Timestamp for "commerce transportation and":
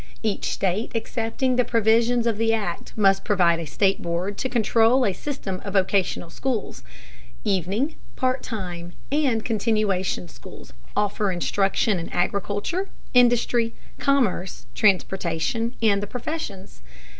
13.99-16.01